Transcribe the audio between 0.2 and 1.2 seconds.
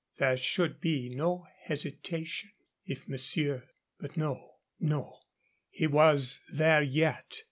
should be